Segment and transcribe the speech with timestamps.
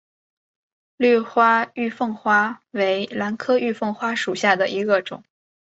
[0.97, 5.23] 绿花玉凤花为兰科玉凤花属下的一个种。